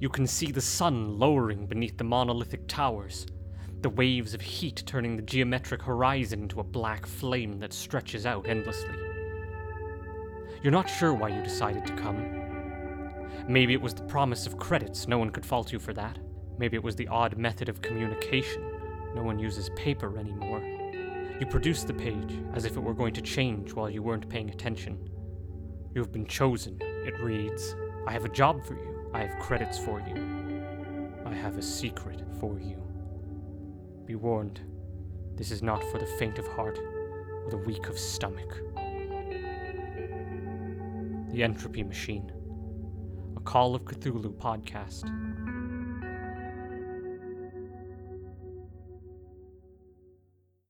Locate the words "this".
35.36-35.52